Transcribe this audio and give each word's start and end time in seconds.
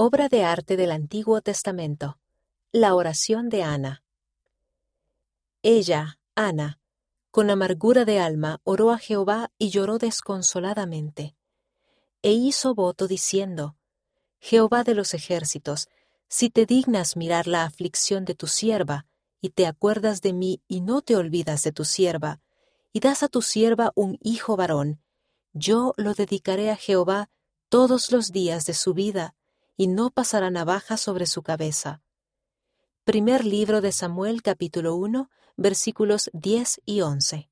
Obra 0.00 0.28
de 0.28 0.44
arte 0.44 0.76
del 0.76 0.92
Antiguo 0.92 1.40
Testamento. 1.40 2.20
La 2.70 2.94
oración 2.94 3.48
de 3.48 3.64
Ana. 3.64 4.04
Ella, 5.62 6.20
Ana, 6.36 6.78
con 7.32 7.50
amargura 7.50 8.04
de 8.04 8.20
alma, 8.20 8.60
oró 8.62 8.92
a 8.92 8.98
Jehová 8.98 9.50
y 9.58 9.70
lloró 9.70 9.98
desconsoladamente. 9.98 11.34
E 12.22 12.30
hizo 12.30 12.76
voto 12.76 13.08
diciendo, 13.08 13.74
Jehová 14.38 14.84
de 14.84 14.94
los 14.94 15.14
ejércitos, 15.14 15.88
si 16.28 16.48
te 16.48 16.64
dignas 16.64 17.16
mirar 17.16 17.48
la 17.48 17.64
aflicción 17.64 18.24
de 18.24 18.36
tu 18.36 18.46
sierva, 18.46 19.04
y 19.40 19.48
te 19.50 19.66
acuerdas 19.66 20.22
de 20.22 20.32
mí 20.32 20.62
y 20.68 20.80
no 20.80 21.02
te 21.02 21.16
olvidas 21.16 21.64
de 21.64 21.72
tu 21.72 21.84
sierva, 21.84 22.40
y 22.92 23.00
das 23.00 23.24
a 23.24 23.28
tu 23.28 23.42
sierva 23.42 23.90
un 23.96 24.16
hijo 24.22 24.54
varón, 24.54 25.02
yo 25.54 25.92
lo 25.96 26.14
dedicaré 26.14 26.70
a 26.70 26.76
Jehová 26.76 27.30
todos 27.68 28.12
los 28.12 28.30
días 28.30 28.64
de 28.64 28.74
su 28.74 28.94
vida, 28.94 29.34
y 29.78 29.86
no 29.86 30.10
pasará 30.10 30.50
navaja 30.50 30.96
sobre 30.96 31.24
su 31.24 31.42
cabeza. 31.42 32.02
Primer 33.04 33.44
libro 33.44 33.80
de 33.80 33.92
Samuel 33.92 34.42
capítulo 34.42 34.96
1 34.96 35.30
versículos 35.56 36.30
10 36.34 36.82
y 36.84 37.00
11. 37.00 37.48